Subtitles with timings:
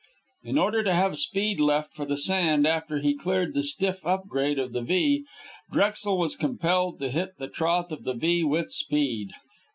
[0.41, 4.25] In order to have speed left for the sand after he cleared the stiff up
[4.27, 5.25] grade of the V,
[5.71, 9.29] Drexel was compelled to hit the trough of the V with speed.